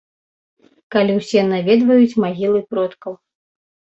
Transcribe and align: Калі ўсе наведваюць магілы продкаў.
Калі 0.93 1.17
ўсе 1.19 1.41
наведваюць 1.51 2.19
магілы 2.23 2.59
продкаў. 2.75 3.13